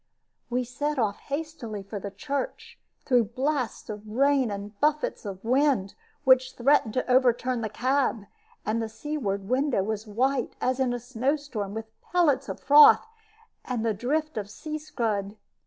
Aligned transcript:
We 0.49 0.63
set 0.63 0.97
off 0.97 1.19
hastily 1.19 1.83
for 1.83 1.99
the 1.99 2.09
church, 2.09 2.79
through 3.05 3.25
blasts 3.35 3.87
of 3.87 4.09
rain 4.09 4.49
and 4.49 4.73
buffets 4.79 5.25
of 5.27 5.43
wind, 5.45 5.93
which 6.23 6.53
threatened 6.55 6.95
to 6.95 7.07
overturn 7.07 7.61
the 7.61 7.69
cab, 7.69 8.23
and 8.65 8.81
the 8.81 8.89
seaward 8.89 9.47
window 9.47 9.83
was 9.83 10.07
white, 10.07 10.55
as 10.59 10.79
in 10.79 10.91
a 10.91 10.99
snowstorm, 10.99 11.75
with 11.75 11.85
pellets 12.01 12.49
of 12.49 12.59
froth, 12.59 13.05
and 13.63 13.85
the 13.85 13.93
drift 13.93 14.37
of 14.39 14.49
sea 14.49 14.79
scud. 14.79 15.35